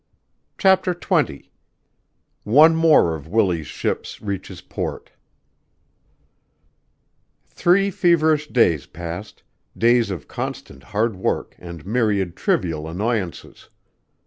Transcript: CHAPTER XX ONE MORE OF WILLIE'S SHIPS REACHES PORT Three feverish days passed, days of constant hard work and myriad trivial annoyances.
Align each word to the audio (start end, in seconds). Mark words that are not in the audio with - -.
CHAPTER 0.57 0.95
XX 0.95 1.49
ONE 2.43 2.75
MORE 2.75 3.13
OF 3.13 3.27
WILLIE'S 3.27 3.67
SHIPS 3.67 4.19
REACHES 4.19 4.61
PORT 4.61 5.11
Three 7.45 7.91
feverish 7.91 8.47
days 8.47 8.87
passed, 8.87 9.43
days 9.77 10.09
of 10.09 10.27
constant 10.27 10.81
hard 10.85 11.15
work 11.15 11.55
and 11.59 11.85
myriad 11.85 12.35
trivial 12.35 12.87
annoyances. 12.87 13.69